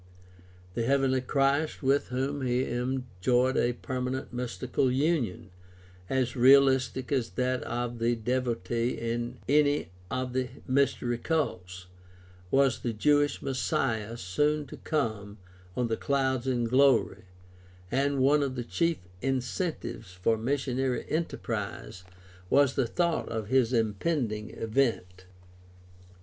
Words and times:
The 0.73 0.81
heavenly 0.81 1.21
Christ 1.21 1.83
with 1.83 2.07
whom 2.07 2.41
he 2.41 2.63
enjoyed 2.65 3.55
a 3.55 3.73
perma 3.73 4.09
nent 4.09 4.33
mystical 4.33 4.89
union, 4.89 5.51
as 6.09 6.35
realistic 6.35 7.11
as 7.11 7.29
that 7.35 7.61
of 7.61 7.99
the 7.99 8.15
devotee 8.15 8.97
in 8.99 9.37
any 9.47 9.91
of 10.09 10.33
the 10.33 10.49
mystery 10.67 11.19
cults, 11.19 11.85
was 12.49 12.79
the 12.79 12.93
Jewish 12.93 13.43
Messiah 13.43 14.17
soon 14.17 14.65
to 14.65 14.77
come 14.77 15.37
on 15.77 15.87
the 15.87 15.97
clouds 15.97 16.47
in 16.47 16.63
glory, 16.63 17.25
and 17.91 18.21
one 18.23 18.41
of 18.41 18.55
the 18.55 18.63
chief 18.63 18.97
incentives 19.21 20.13
for 20.13 20.35
missionary 20.35 21.05
enterprise 21.09 22.03
was 22.49 22.73
the 22.73 22.87
thought 22.87 23.29
of 23.29 23.49
this 23.49 23.71
impending 23.71 24.49
event. 24.49 25.25